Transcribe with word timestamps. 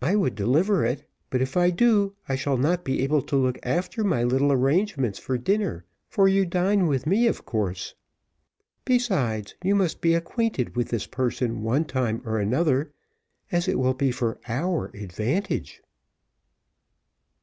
I 0.00 0.16
would 0.16 0.34
deliver 0.34 0.86
it, 0.86 1.04
but 1.28 1.42
if 1.42 1.54
I 1.54 1.68
do, 1.68 2.14
I 2.30 2.34
shall 2.34 2.56
not 2.56 2.82
be 2.82 3.02
able 3.02 3.20
to 3.20 3.36
look 3.36 3.58
after 3.62 4.02
my 4.04 4.24
little 4.24 4.50
arrangements 4.50 5.18
for 5.18 5.36
dinner, 5.36 5.84
for 6.08 6.28
you 6.28 6.46
dine 6.46 6.86
with 6.86 7.06
me 7.06 7.26
of 7.26 7.44
course. 7.44 7.94
Besides, 8.86 9.54
you 9.62 9.74
must 9.74 10.00
be 10.00 10.14
acquainted 10.14 10.76
with 10.76 10.88
this 10.88 11.06
person 11.06 11.62
one 11.62 11.84
time 11.84 12.22
or 12.24 12.38
another, 12.40 12.90
as 13.52 13.68
it 13.68 13.78
will 13.78 13.92
be 13.92 14.10
for 14.10 14.40
OUR 14.48 14.86
advantage." 14.94 15.82